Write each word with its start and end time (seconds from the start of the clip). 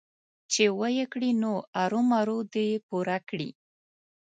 چې 0.51 0.63
ويې 0.79 1.05
کړي 1.13 1.31
نو 1.43 1.53
ارومرو 1.81 2.37
دې 2.53 2.65
يې 2.71 2.77
پوره 2.87 3.17
کړي. 3.29 3.49